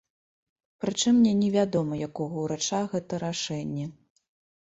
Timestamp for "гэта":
2.93-3.19